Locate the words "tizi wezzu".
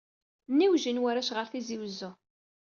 1.51-2.11